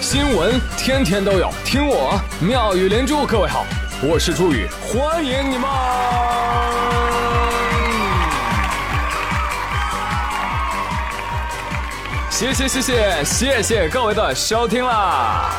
[0.00, 3.26] 新闻天天都有，听我妙语连珠。
[3.26, 3.64] 各位好，
[4.02, 5.68] 我是朱宇，欢迎你们！
[12.30, 15.50] 谢谢谢谢谢谢各位的收听啦！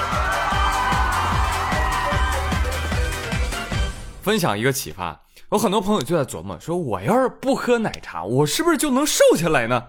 [4.22, 5.20] 分享一个启发，
[5.52, 9.84] 有很多朋友就在琢磨说，我要是不喝奶茶，我是不是就能瘦下来呢？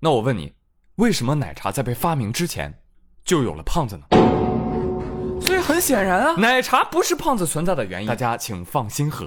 [0.00, 0.54] 那我问你，
[0.96, 2.79] 为什么奶茶在被发明之前
[3.24, 4.04] 就有了胖子呢？
[5.40, 9.26] 所以很显然啊，奶茶不是胖子存在的原因，大家请放心喝。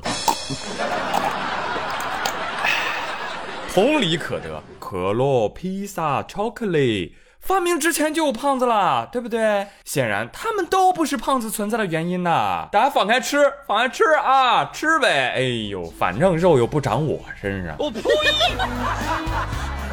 [3.73, 9.65] 同理可得，可乐、披萨、巧克力发明之前就有胖子了，对不对？
[9.83, 12.69] 显然他们都不是胖子存在的原因呐。
[12.71, 15.33] 大家放开吃，放开吃啊，吃呗！
[15.35, 17.75] 哎呦，反正肉又不长我身上。
[17.79, 18.01] 我呸！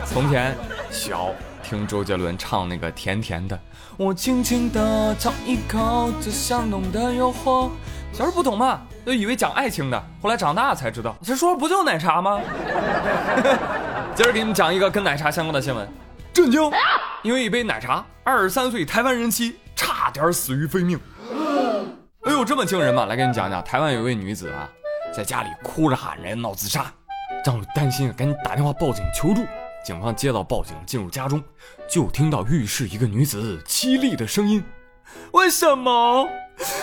[0.05, 0.55] 从前
[0.91, 1.31] 小
[1.63, 3.59] 听周杰伦唱那个甜甜的，
[4.01, 7.69] 我轻轻的尝一口这香浓的诱惑。
[8.15, 12.41] 小时候不懂嘛，就以为讲爱情的，后来长大才知道，这说的不就是奶茶吗？
[14.17, 15.87] 今儿给你们讲一个跟奶茶相关的新闻，
[16.33, 16.63] 震惊！
[17.23, 20.99] 因为一杯奶茶，二十三岁台湾人妻差点死于非命。
[22.23, 23.05] 哎呦，这么惊人吗？
[23.05, 24.67] 来给你讲讲，台湾有一位女子啊，
[25.15, 26.87] 在家里哭着喊着闹自杀，
[27.45, 29.45] 丈夫担心，赶紧打电话报警求助。
[29.85, 31.43] 警方接到报警，进入家中，
[31.89, 34.63] 就听到浴室一个女子凄厉的声音
[35.33, 36.29] ：“为什么？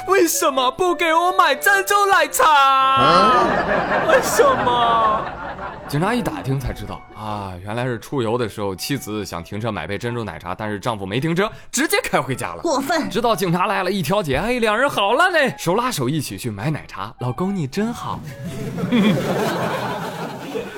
[0.07, 3.45] 为什么不给我买珍珠奶茶？
[4.09, 5.23] 为什么？”
[5.87, 12.61] 警察一打听才知道啊，原来是出游的时候，妻子想停车买杯珍珠奶茶，但是丈夫没停车，直接开回家了。
[12.61, 13.09] 过分！
[13.09, 17.13] 直到警察来了，一调解，哎，两人好了嘞，手拉手一起去买奶茶。
[17.19, 18.19] 老公你真好。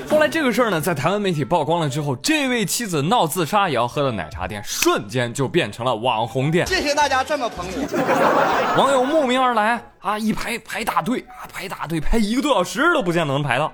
[0.09, 6.65] 后来这个事儿呢，在台湾媒体曝光了之后，这位妻子闹自杀也要喝的奶茶店，瞬间就变成了网红店。
[6.65, 13.71] 谢谢大家这么捧我， 网友慕名而来啊，一排排大队啊，排大队排一个多小时都不见得能排到。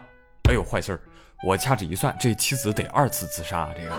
[0.50, 1.00] 哎呦，坏事儿！
[1.48, 3.70] 我掐指一算，这妻子得二次自杀。
[3.76, 3.96] 这个，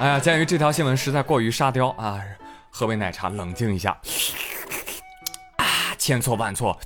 [0.00, 2.18] 哎呀，鉴于这条新闻实在过于沙雕啊，
[2.70, 3.90] 喝杯奶茶冷静一下。
[5.56, 5.64] 啊，
[5.98, 6.78] 千错万错，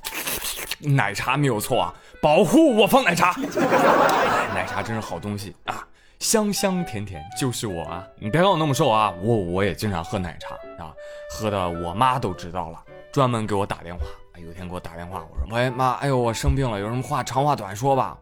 [0.85, 1.93] 奶茶没有错啊。
[2.21, 3.35] 保护我方奶茶，
[4.53, 5.85] 奶茶真是好东西啊，
[6.19, 8.03] 香香甜甜就是我啊！
[8.17, 10.91] 你别看我那么瘦啊，我我也经常喝奶茶啊，
[11.31, 12.79] 喝的我妈都知道了，
[13.11, 14.01] 专门给我打电话。
[14.37, 18.17] 有天给我打电话，我说喂妈，哎呦我生病了，有什么话长话短说吧。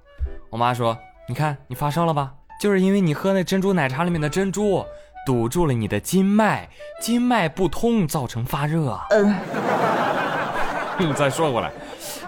[0.49, 0.97] 我妈说，
[1.27, 2.31] 你看你发烧了吧，
[2.61, 4.85] 就是因为你喝那珍珠奶茶里面的珍珠
[5.25, 6.69] 堵住了你的经脉，
[7.01, 8.99] 经脉不通造成发热。
[9.09, 9.35] 嗯，
[11.15, 11.71] 再说过来，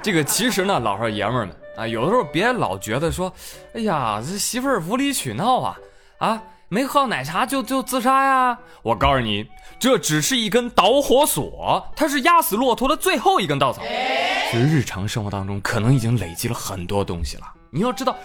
[0.01, 1.55] 这个其实呢，老少爷们儿们。
[1.77, 3.29] 啊，有的时候别老觉得说，
[3.73, 5.77] 哎呀，这媳妇儿无理取闹啊，
[6.19, 8.57] 啊，没喝奶茶就就自杀呀？
[8.81, 9.45] 我告诉你，
[9.77, 13.81] 这只是一根导火索，它是压死骆驼的最后一根稻草。
[14.49, 17.43] 其实日常生活当中，可能已经累积了很多东西了。
[17.69, 18.15] 你要知道，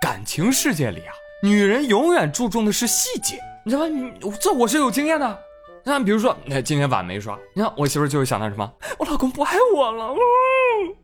[0.00, 3.88] 感情世界里啊，女人永远注重的是细节，你知道吧？
[3.88, 5.38] 你这我是有经验的。
[5.84, 8.70] 那比如说，那今天碗没刷，你看我媳妇就会想到什么？
[8.98, 10.14] 我老公不爱我了，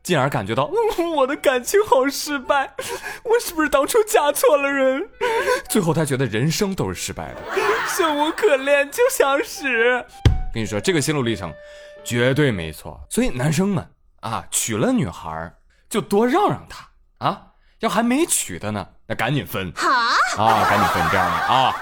[0.02, 0.70] 进而感觉到
[1.16, 2.72] 我的感情好失败，
[3.24, 5.08] 我是不是当初嫁错了人？
[5.68, 7.40] 最后她觉得人生都是失败的，
[7.88, 9.64] 生无可恋，就想死。
[10.52, 11.52] 跟你说这个心路历程，
[12.04, 13.00] 绝对没错。
[13.10, 13.86] 所以男生们
[14.20, 15.52] 啊，娶了女孩
[15.88, 16.88] 就多让让她
[17.18, 17.42] 啊，
[17.80, 21.74] 要还没娶的呢，那赶紧分好啊，赶紧分这样的啊。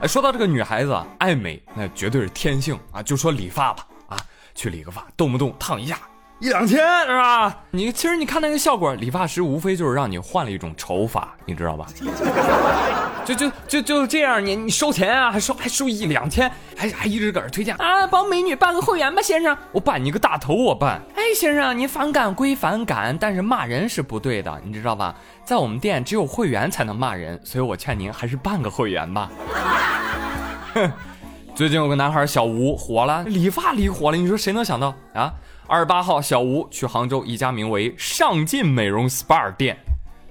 [0.00, 3.02] 哎，说到这个女孩子爱美，那绝对是天性啊！
[3.02, 4.16] 就说理发吧，啊，
[4.54, 5.98] 去理个发，动不动烫一下
[6.40, 7.64] 一两千，是吧？
[7.72, 11.86] 你其实你看那个效果，理发师无非就是让你换了一种丑发，你知道吧？
[13.26, 21.02] 就就就就这样，你你收钱啊，还收还收一两千，还还一直搁这推荐啊，帮美女办个会员吧，先生，我办你个大头，我办。
[21.16, 25.14] 哎，先生，您反感归反感，但是骂人是不对的，你知道吧？
[25.44, 29.28] 在我们店只有会员才能骂人，所以我劝您还是办个会员吧。
[30.74, 30.90] 哼，
[31.54, 34.16] 最近有个男孩小吴火了，理发理火了。
[34.16, 35.34] 你说谁能想到啊？
[35.70, 39.76] 二十八号，小吴去杭州一家名为“上进美容 SPA” 店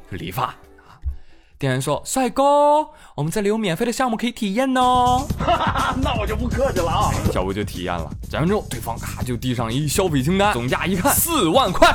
[0.10, 0.98] 理发啊。
[1.60, 2.44] 店员说：“帅哥，
[3.14, 5.28] 我们这里有免费的项目可以体验哦。
[6.02, 7.12] ”那我就不客气了啊。
[7.32, 11.88] 小吴就体验了，讲完之后，对方咔就递上一消费清单，总价一看四万块。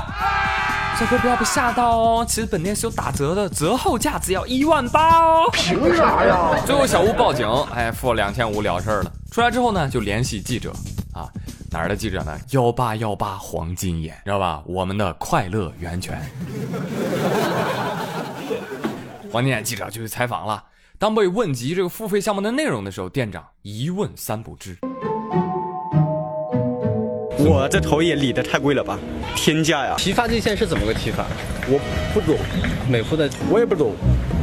[0.97, 5.51] 帅哥不要被吓到哦，其实本店是有打折的，折后价只要一万八哦。
[5.53, 6.55] 凭啥呀？
[6.65, 7.45] 最后小吴报警，
[7.75, 9.13] 哎，付了两千五了事儿了。
[9.33, 10.73] 出来之后呢，就联系记者
[11.13, 11.31] 啊，
[11.71, 12.39] 哪儿的记者呢？
[12.51, 14.63] 幺八幺八黄金眼，知道吧？
[14.67, 16.21] 我们的快乐源泉。
[19.31, 20.65] 黄金眼记者就去采访了，
[20.99, 24.79] 当被问及这个付费项目的内容的时候，店长一问三不知。
[27.39, 28.99] 我这头也理得太贵了吧？
[29.35, 29.95] 天价呀！
[29.99, 31.27] 提发际线是怎么个提法？
[31.67, 31.79] 我
[32.15, 32.39] 不懂，
[32.91, 33.93] 美肤的，我也不懂。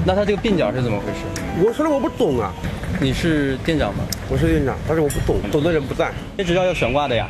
[0.06, 1.20] 那他这个鬓角是怎么回事？
[1.64, 2.52] 我说了我不懂啊。
[3.00, 4.04] 你是店长吗？
[4.30, 6.12] 我是店长，但是我不懂，懂的人不在。
[6.38, 7.28] 这执照要悬挂的呀。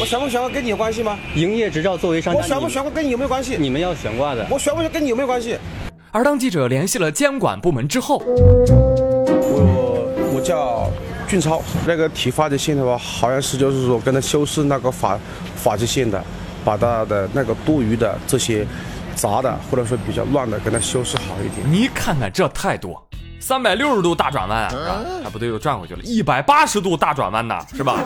[0.00, 1.18] 我悬不悬挂跟你有关系吗？
[1.34, 3.56] 营业执照作为商家，我悬不悬挂跟你有没有关系？
[3.56, 4.44] 你们要悬挂的。
[4.50, 5.56] 我悬不悬跟你有没有关系？
[6.10, 10.90] 而当记者联系了监管部门之后，我我叫
[11.28, 15.18] 俊超，那个提发际线的话，好像是就是说跟他修饰那个发
[15.54, 16.22] 发际线的，
[16.64, 18.66] 把他的那个多余的这些
[19.14, 21.70] 杂的或者说比较乱的，给它修饰好一点。
[21.70, 22.96] 你看看这态度，
[23.40, 27.98] 三百六十度大转弯啊，啊不对，又转回去了，一百八十度大转弯呢，是吧？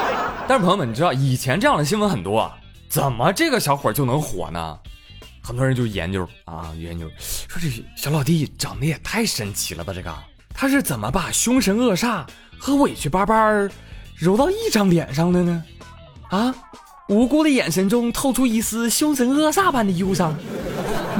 [0.48, 2.56] 但是朋友们，你知道以前这样的新闻很多啊，
[2.88, 4.78] 怎么这个小伙就能火呢？
[5.42, 9.92] 很多人就研究啊，研究说这小老弟长得也太神奇了吧？
[9.94, 10.12] 这个
[10.52, 12.24] 他是怎么把凶神恶煞
[12.58, 13.50] 和委屈巴巴
[14.16, 15.64] 揉到一张脸上的呢？
[16.28, 16.54] 啊，
[17.10, 20.32] 无辜的眼神中透出一丝凶神恶煞般的忧伤，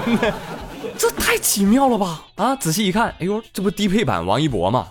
[0.96, 2.22] 这太奇妙了吧？
[2.37, 4.87] 啊，仔细一看，哎呦，这不低配版王一博吗？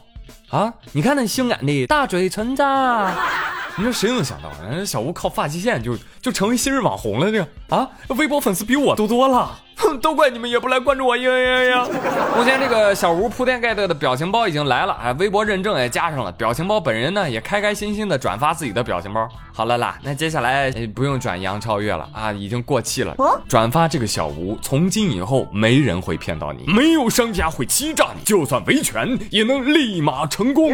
[0.49, 2.61] 啊，你看那性感的大嘴唇子。
[3.77, 7.31] 你说谁能想到，人家小吴靠发际线就就成为新日网红了？
[7.31, 9.57] 这个啊，微博粉丝比我多多了。
[9.79, 11.87] 哼， 都怪你们也不来关注我呀呀呀！
[12.37, 19.27] 目前这个小吴铺天盖地的表情包已经来了，哎，微博认证也加上了，表情包本人呢也开开心心的转发自己的表情包。
[19.53, 23.15] 好了啦，那接下来不用转杨超越了啊，已经过气了。
[23.47, 30.71] 转发这个小吴，从今以后没人会骗到你，没有商家会欺诈你，就算维权也能立马成功。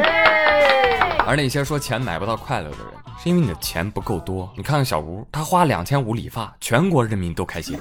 [1.28, 2.88] 而那些说钱买不到快乐的人，
[3.24, 4.48] 是因为你的钱不够多。
[4.56, 7.80] 你看看小吴，他花两千五理发，全国人民都开心。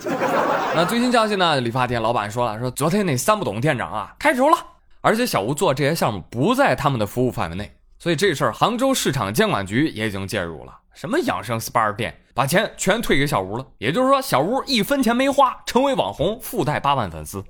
[0.76, 1.60] 那最新消息呢？
[1.60, 4.58] 理发店老板说了，说昨天那三不懂店长啊开除了，
[5.00, 10.76] 而且小吴做这些项目不在他们的服务范围内，所以这事儿杭州市场监管局也已经介入了。
[10.92, 13.64] 什么养生 SPA 店，把钱全退给小吴了。
[13.78, 17.44] 也就是说，小吴一分钱没花，成为网红，附带八万粉丝。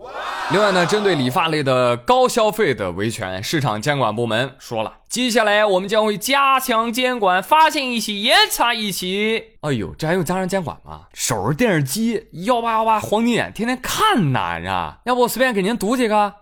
[0.53, 9.55] 另外呢，针对理发类的高消费的维权，市场监管部门说了，接下来我们将会加强监管，发现一起严查一起。
[9.63, 11.03] 哎呦，这还用加上监管吗？
[11.15, 14.99] 守着电视机幺八幺八黄金眼，天天看呐，啊！
[15.05, 16.35] 要不我随便给您读几个。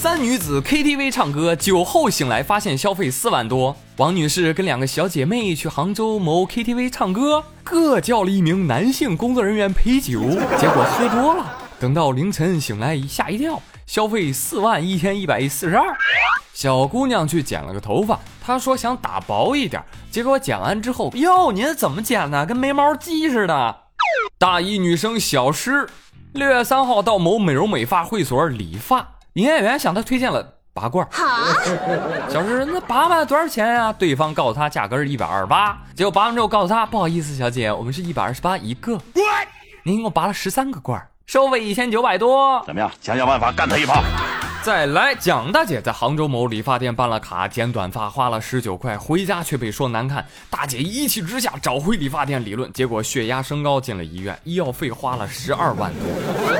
[0.00, 3.74] 三女子 KTV 唱歌，酒后醒来发现消费四万多。
[3.96, 10.20] 王女士跟两个小姐妹去杭州某 KTV 唱歌，各叫了一名男性工作人员陪酒，
[10.56, 11.52] 结果喝多了。
[11.80, 15.84] 等到凌晨醒来一，吓一跳，消费四万一千一百四十二。
[16.54, 22.46] 小姑娘去剪了个头发，她说想打薄一点，结果剪完之后，哟，您怎么剪的？
[22.46, 23.76] 跟没毛鸡似的。
[24.38, 25.88] 大一女生小诗，
[26.34, 29.14] 六月三号到某美容美发会所理发。
[29.38, 30.44] 营业员向他推荐了
[30.74, 31.06] 拔罐，
[32.28, 33.92] 小诗那拔完多少钱呀？
[33.92, 38.98] 对方告诉他价格是一百二十八，结果拔完之后告诉他不好意思，小姐，我们是一百二十八一个，
[39.84, 42.90] 您一共拔了十三个罐，收费一千九百多，怎么样？
[43.00, 44.02] 想想办法干他一炮。
[44.68, 50.22] 再来，蒋大姐在杭州某理发店办了卡，剪短发花了十九块，回家却被说难看。
[50.50, 56.02] 大姐一气之下找回理发店理论，结果血压升高进了医院，医药费花了十二万多。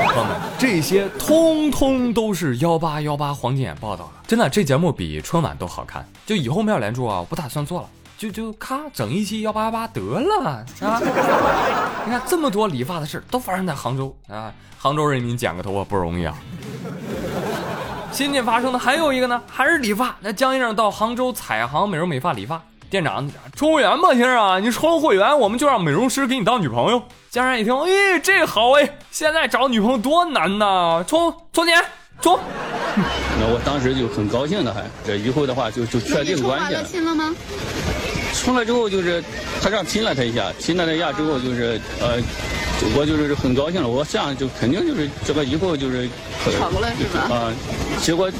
[0.06, 6.02] 朋友们，这些通通都是幺八幺八黄金眼报道的，真的，这节目比春晚都好看。
[6.24, 10.98] 就以后没有连珠啊，我不打算做了，就就咔整一期幺八幺八得了啊！
[12.06, 16.34] 你看这么多理发的事都发生在杭州啊，杭州人民剪个头发不容易啊。
[18.10, 20.14] 新近发生的还有一个呢，还是理发。
[20.20, 22.60] 那江先生到杭州彩航美容美发理发，
[22.90, 27.00] 店长充会员吧，先生啊，你充了会员，我们就让美容师给你当女朋友。
[27.30, 31.80] 江先生一听，哎，这好哎，现在找女朋友多难呐，充充钱
[32.20, 32.38] 充。
[33.40, 36.82] 那我当时就很高兴的，还这以后的话就就确定关系了。
[36.82, 37.32] 亲了吗？
[38.38, 39.22] 充了之后就是
[39.60, 42.22] 他这样亲了他一下，亲了他一下之后就是呃。
[42.94, 46.08] 我就是很高兴了，我这样就肯定就是这个以后就是
[46.56, 47.34] 吵不了是吧？
[47.34, 47.52] 啊，
[48.00, 48.30] 结果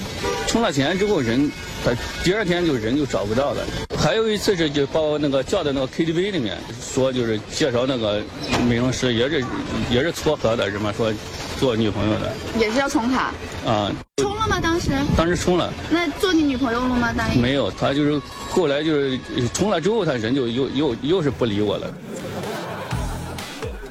[0.47, 1.51] 充了钱之后人，
[1.85, 1.91] 他
[2.23, 3.65] 第二天就人就找不到了。
[3.99, 8.23] 还有一次是就把我那个叫到那个 KTV 里面，说就是介绍那个
[8.69, 9.45] 美容师，也是
[9.91, 11.13] 也是撮合的，什么说
[11.59, 13.33] 做女朋友的，也是要充卡
[13.67, 13.93] 啊？
[14.19, 14.61] 充了吗？
[14.61, 14.93] 当时？
[15.17, 15.73] 当时充了。
[15.91, 17.13] 那做你女朋友了吗？
[17.13, 17.43] 答应？
[17.43, 19.19] 没有，他就是后来就是
[19.53, 21.93] 充了之后，他人就又又又是不理我了。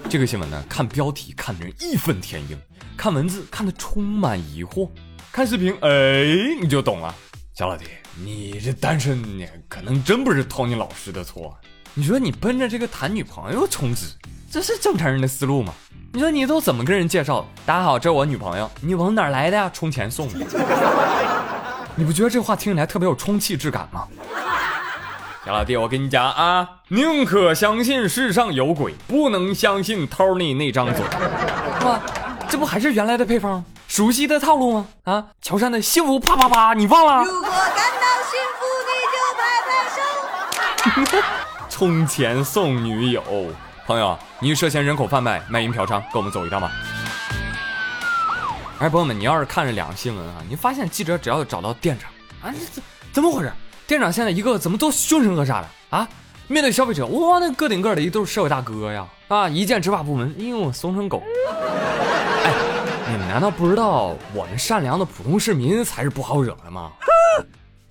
[0.09, 2.57] 这个新闻呢，看标题看的人义愤填膺，
[2.95, 4.89] 看文字看的充满疑惑，
[5.31, 7.13] 看视频哎你就懂了。
[7.53, 7.83] 小老弟，
[8.23, 11.57] 你这单身呢，可能真不是 Tony 老师的错。
[11.93, 14.05] 你说你奔着这个谈女朋友充值，
[14.49, 15.73] 这是正常人的思路吗？
[16.13, 17.45] 你说你都怎么跟人介绍？
[17.65, 18.69] 大家好，这是我女朋友。
[18.81, 19.69] 女朋友哪来的呀？
[19.73, 20.39] 充钱送的。
[21.95, 24.07] 你不觉得这话听起来特别有充气质感吗？
[25.45, 31.03] 小老弟，我跟你讲啊，宁可相信世上有鬼，不能相信 Tony 那张嘴。
[31.85, 31.99] 哇，
[32.47, 34.87] 这不还是原来的配方，熟悉的套路吗？
[35.03, 37.23] 啊，乔杉的幸福啪啪啪，你忘了？
[37.25, 41.27] 如果感到幸福，你就拍拍手。
[41.69, 43.21] 充钱送女友，
[43.87, 46.69] 朋友，你涉嫌人口贩卖、卖淫嫖娼，跟我们走一趟吧。
[48.79, 53.51] 哎，朋友们，你要是看这两个新闻啊，你发现记者只要找到店长啊，这怎怎么回事？
[53.87, 56.05] 店长现在一个怎么都凶神恶煞的啊？
[56.49, 59.07] 面对消费者，哇，那个顶个的一都是社会大哥呀！
[59.29, 61.23] 啊，一见执法部门，哎呦，怂成狗。
[62.43, 62.53] 哎，
[63.09, 66.91] 你们难道不知道我们善良的普通市民才是不好惹的吗？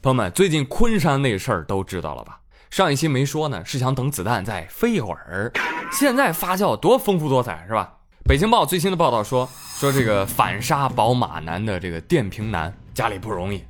[0.02, 2.38] 朋友们，最近昆山那事儿都知道了吧？
[2.70, 5.52] 上一期没说呢，是想等子弹再飞一会儿。
[5.92, 7.92] 现在发酵多丰富多彩，是吧？
[8.24, 13.62] 北京报最新的报道说，说这个反杀宝马男的这个电瓶男家里不容易，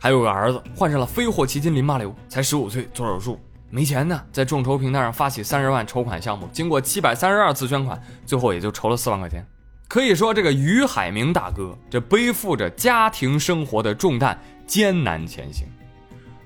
[0.00, 3.38] 还有个儿子患上了非霍奇金淋巴瘤，才十五岁做手术，
[3.68, 9.46] 没钱呢，在众筹平台上发起三十万筹款项目，经过七百三十二次捐款，最后也就筹了四万块钱。
[9.88, 15.66] 可以说，这个于海明大哥这背负着家庭生活的重担，艰难前行。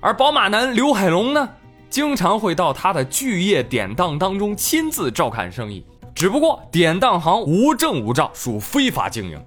[0.01, 1.49] 而宝马男刘海龙呢，
[1.93, 5.85] 经常会到他的巨业典当当中亲自照看生意。
[6.15, 9.39] 只不过典当行无证无照，属非法经营。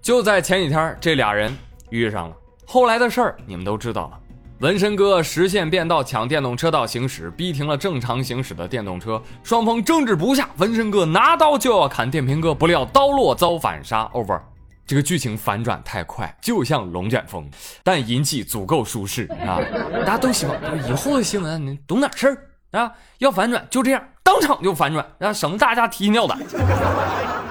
[0.00, 1.56] 就在前几天，这俩人
[1.90, 2.34] 遇上了。
[2.66, 4.18] 后来的事儿你们都知道了。
[4.58, 14.10] 纹身哥实线变道抢电动车道行驶，逼停了正常行驶的电动车，双方争执不下，纹身哥拿刀就要砍电瓶哥，不料刀落遭反杀。
[14.12, 14.40] Over。
[14.86, 17.48] 这个剧情反转太快，就像龙卷风，
[17.82, 19.60] 但引起足够舒适啊！
[20.04, 20.56] 大家都希望
[20.88, 22.48] 以后的新闻你懂点事儿。
[22.72, 26.38] 啊，要反转就这样，当场就反转，啊，省得大家提心吊胆。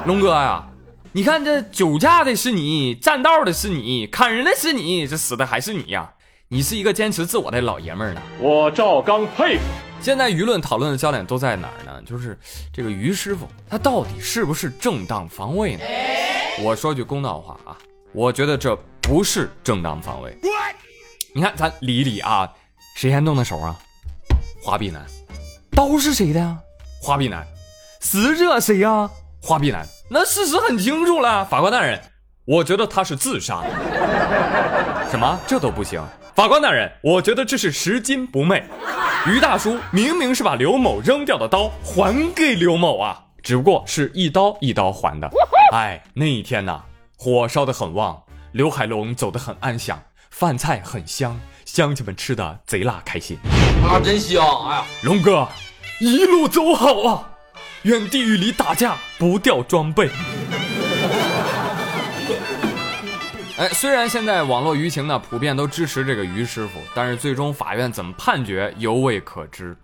[0.05, 0.67] 龙哥呀，
[1.11, 6.11] 你看这酒驾的是你，占道的是你，砍人的是你，这死的还是你呀？
[6.47, 8.21] 你是一个坚持自我的老爷们儿呢。
[8.39, 9.63] 我赵刚佩服。
[10.01, 11.90] 现在舆论讨论的焦点都在哪儿呢？
[12.05, 12.37] 就是
[12.73, 15.83] 这个于师傅，他到底是不是正当防卫呢？
[16.63, 17.77] 我说句公道话啊，
[18.13, 20.37] 我觉得这不是正当防卫。
[21.33, 22.51] 你看咱理理啊，
[22.95, 23.75] 谁先动的手啊？
[24.61, 25.05] 花臂男，
[25.71, 26.57] 刀是谁的呀？
[27.01, 27.47] 花臂男，
[28.01, 29.09] 死者谁呀？
[29.41, 31.45] 花臂男，那事实很清楚了。
[31.45, 31.99] 法官大人，
[32.45, 33.63] 我觉得他是自杀。
[35.09, 35.39] 什么？
[35.47, 36.03] 这都不行？
[36.35, 38.63] 法官大人，我觉得这是拾金不昧。
[39.27, 45.29] 于大叔明明是把刘某扔掉的刀还给刘某啊，只不过是一刀一刀还的。
[45.73, 46.81] 哎，那一天呐，
[47.17, 48.23] 火烧得很旺，
[48.53, 51.39] 刘海龙走得很安详，饭菜很香。
[51.65, 53.37] 乡亲们吃的贼辣开心
[53.87, 54.43] 啊，真香！
[54.67, 55.47] 哎呀，龙哥，
[56.01, 57.29] 一路走好啊！
[57.83, 60.09] 愿地狱里打架不掉装备。
[63.61, 69.77] 哎，虽然现在网络舆情呢普遍都支持这个于师傅，但是最终法院怎么判决犹未可知。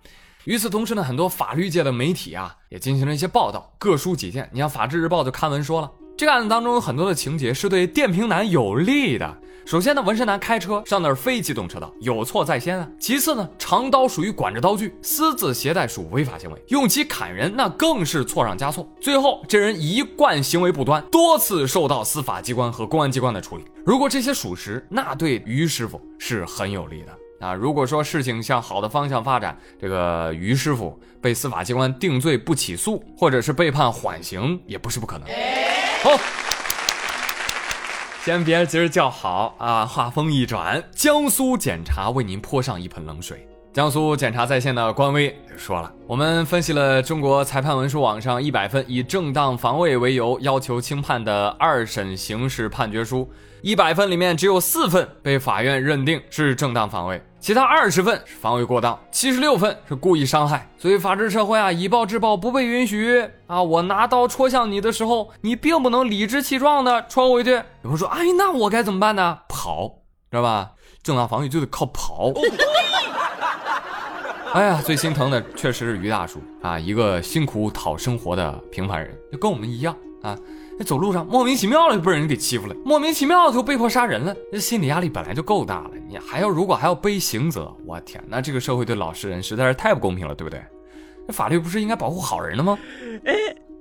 [0.46, 4.50] 与此同时呢，很多法律界的媒体啊也进行了一些报道，各抒己见。
[4.52, 9.38] 你像《法制日报》就刊文说了，这个案子当中有很多的情节是对电瓶男有利的。
[9.68, 12.88] 首先呢，纹身男开车上那儿非机动车道，有错在先啊。
[12.98, 18.90] 其次呢，长刀属于管制刀具，私自携带属违法行为，用其砍人那更是错上加错。
[18.98, 23.64] 最后，这人一贯行为不端，多次受到司法机关和公安机关的处理。
[23.84, 27.52] 如果这些属实，那对于师傅是很有利的啊。
[27.52, 35.28] 如果说事情向好的方向发展，这个于师傅被司法机关定罪不起诉，或者是被判缓刑，也不是不可能。
[36.02, 36.18] 好。
[38.24, 39.86] 先别急着叫好啊！
[39.86, 43.48] 话锋一转，江苏检察为您泼上一盆冷水。
[43.72, 53.30] 江苏检察在线的官微说了，我们分析了中国裁判文书网上一百份以正当防卫为由要求轻判的二审刑事判决书。
[53.62, 60.68] 一百份里面只有四份被法院认定是正当防卫，其他二十份是防卫过当，七十六份是故意伤害。
[60.76, 63.62] 所以法治社会啊，以暴制暴不被允许啊！
[63.62, 67.52] 我拿刀戳向你的时候，你并不能理直气壮的戳回去。
[67.82, 69.38] 有人说，哎，那我该怎么办呢？
[69.48, 69.88] 跑，
[70.30, 70.72] 知道吧？
[71.02, 72.32] 正当防卫就得靠跑。
[74.52, 80.36] 哎呀，最心疼的确实是于大叔啊，一个辛苦讨生活的平凡人，就跟我们一样啊。
[80.78, 90.62] 那走路上莫名其妙的就被人给欺负了，莫名其妙的就被迫杀人了，那心理压力本来就够大了，你还要如果还要背刑责，我天，那这个社会对老实人实在是太不公平了，对不对？
[91.26, 92.78] 那法律不是应该保护好人的吗？
[93.24, 93.34] 哎，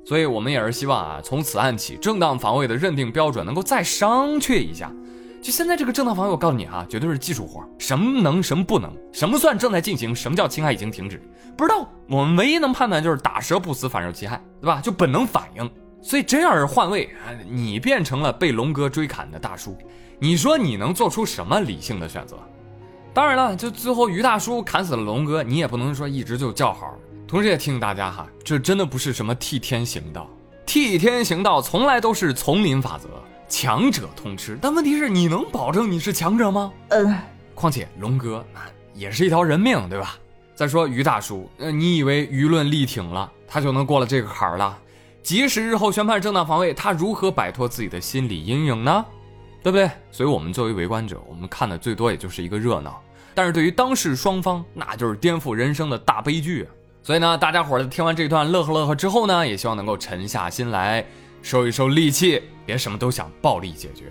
[0.04, 4.92] 所以我们也是希望啊，从此案起，正当防卫的认定标准能够再商榷一下。
[5.40, 11.22] 就现在这个正当防卫，我告诉你啊，绝对是技术活，什么能，什么不能，什么算正在进行，什么叫侵害已经停止，
[11.56, 11.88] 不知道。
[12.10, 14.82] 我们唯一能判断就是打蛇不死，反受其害，对吧？
[14.82, 15.70] 就本能反应。
[16.02, 17.10] 所以真要是换位，
[17.50, 19.78] 你变成了被龙哥追砍的大叔，
[20.20, 22.38] 你说你能做出什么理性的选择？
[23.14, 26.96] 当然了，就最后于大叔砍死了龙哥，你也不能说一直就叫好。
[27.28, 30.30] 同时也提醒大家哈，这真的不是什么替天行道，
[30.66, 33.10] 替天行道从来都是丛林法则。
[33.50, 36.72] 强者通吃，但问题是你能保证你是强者吗？
[36.90, 37.18] 嗯。
[37.56, 40.18] 况且龙哥啊，也是一条人命，对吧？
[40.54, 44.78] 再说于大叔，呃，你以为舆论力挺了，他就能过了这个坎儿了？
[45.28, 49.06] 即使日后宣判正当防卫，他如何摆脱自己的心理阴影呢？
[49.62, 49.92] 对不对？
[50.10, 53.04] 所以我们作为围观者，我们看的最多也就是一个热闹，
[53.36, 56.66] 但是对于当事双方，那就是颠覆人生的大悲剧。
[57.04, 61.06] 所以呢，大家伙儿听完这段乐呵乐呵之后呢，也希望能够沉下心来。
[61.42, 64.06] 收一收戾气，别什么都想暴力解决。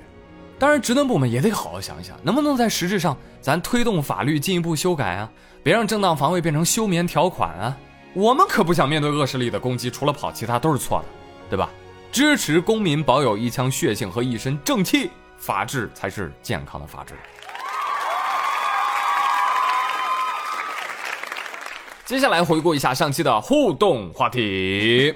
[0.59, 5.31] 当然，职能部门也得好好想一想，能不能在实质上咱推动法律进一步修改啊？
[5.63, 7.79] 别让正当防卫变成休眠条款啊！
[8.17, 11.05] 我们可不想面对恶势力的攻击，除了跑，其他都是错的，
[11.51, 11.69] 对吧？
[12.11, 17.13] 支持公民保有一腔血性和一身正气，法治才是健康的法治。
[22.07, 25.15] 接下来回顾一下上期的互动话题。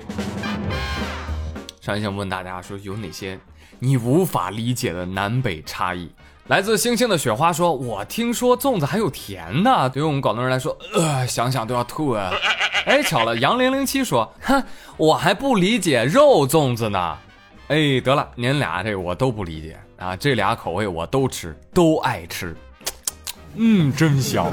[1.80, 3.40] 上一想问大家说有哪些
[3.78, 6.12] 你无法理解的南北差异？
[6.48, 12.30] 来自星星的雪花说：“我听说粽子还有甜的，对于我们广东人来说，呃，想想都要吐啊。”
[12.86, 14.62] 哎，巧了，杨零零七说：“哼，
[14.96, 17.16] 我还不理解肉粽子呢。”
[17.68, 22.56] 哎，得了，您俩这我都不理解啊，这俩口味我都吃，都爱吃，
[23.54, 24.50] 嗯，真香。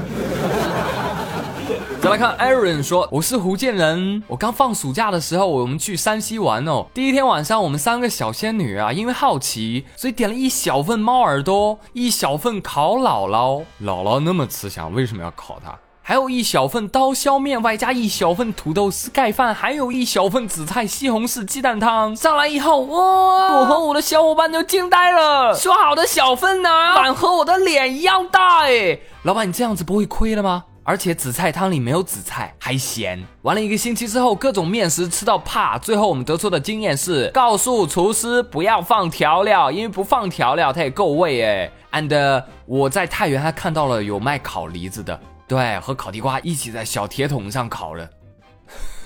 [2.00, 6.86] 再来看，Aaron 说：“我是福建人，我刚放暑假的时候，我们去山西玩哦。
[6.94, 13.64] 第一天晚上，我们三个小仙女啊，因为好奇，所以点了一小份猫耳朵，一小份烤姥姥。
[13.82, 15.76] 姥姥那么慈祥，为什么要烤它？
[16.08, 22.16] 还有一小份刀削面，外加一小份土豆丝盖饭，还有一小份紫菜西红柿鸡蛋汤。
[22.16, 25.54] 上来以后，哇，我和我的小伙伴就惊呆了。
[25.54, 28.98] 说好的小份呢，碗和我的脸一样大哎。
[29.24, 33.22] 老板，你这样子不会亏了吗？”而且紫菜汤里没有紫菜，还咸。
[33.42, 35.76] 玩了一个星期之后，各种面食吃到怕。
[35.76, 41.70] 最后我们得出的经验是，告诉厨师不要放调料，因为不放调料它也够味哎。
[41.92, 48.08] And 我在太原还看到了有卖烤梨子的，对，和烤地瓜一起在小铁桶上烤的。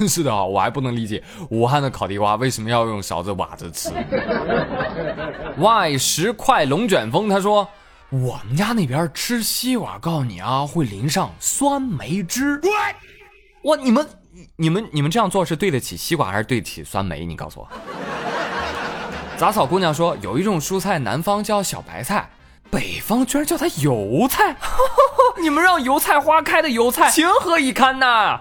[0.08, 3.90] 是的啊，我还不能理解武汉的烤地瓜为什么要用勺子挖着吃。
[5.58, 7.66] 外十块龙卷风他说。
[8.10, 12.60] 我们家那边吃西瓜，告诉你啊，会淋上酸梅汁。
[13.62, 14.06] 哇，你们、
[14.56, 17.24] 你们、你们这样做是对得起西瓜还是对得起酸梅？
[17.24, 17.68] 你告诉我。
[19.38, 22.28] 杂草姑娘说，有一种蔬菜，南方叫小白菜，
[22.72, 24.56] 北方居然叫它油菜。
[25.42, 28.40] 你们让油菜花开的油菜情何以堪呐？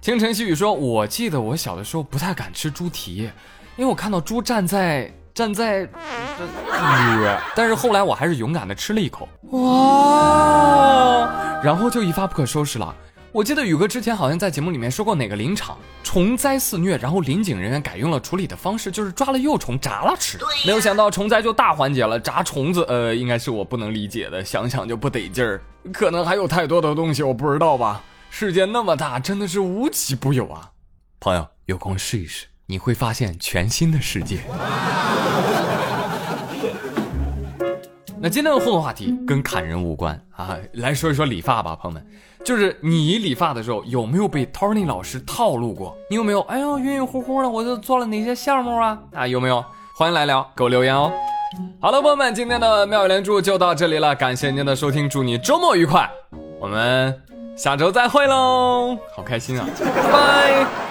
[0.00, 3.30] 清晨细雨说，我记得我小的时候不太敢吃猪蹄，
[3.76, 5.08] 因为我看到猪站在。
[5.32, 5.88] 站在，
[7.54, 12.94] 但是后来我还是勇敢的吃了一口，哇，然后就一发不可收拾了。
[13.32, 20.36] 我记得宇哥之前好像在节目里面说过哪个林场虫灾肆虐，然后林警人员改用了处理的方式，就是抓了幼虫炸了吃。
[20.66, 25.62] 没有想到虫灾就大缓解了，炸虫子，呃，应该是我不能理解的，想想就不得劲儿。
[25.92, 28.02] 可能还有太多的东西我不知道吧。
[28.30, 30.70] 世界那么大，真的是无奇不有啊。
[31.20, 34.40] 朋友有空试一试，你会发现全新的世界。
[38.22, 42.06] 那今天的互动话题跟砍人无关啊，来说一说理发吧，朋友们，
[42.44, 45.96] 就是你理发的时候有没有被 Tony 老师套路过？
[46.10, 46.40] 你有没有？
[46.42, 48.98] 哎呦，晕晕乎乎的，我就做了哪些项目啊？
[49.14, 49.64] 啊，有没有？
[49.96, 51.10] 欢迎来聊，给我留言哦。
[51.80, 56.10] 好了，朋友们，今天的妙语连珠就到这里了，感谢您的收听，祝你周末愉快，
[56.60, 57.18] 我们
[57.56, 60.89] 下周再会喽，好开心啊，拜拜。